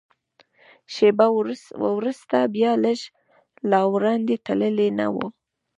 [0.93, 1.27] شېبه
[1.97, 2.99] وروسته بیا، لږ
[3.69, 5.15] لا وړاندې تللي نه و.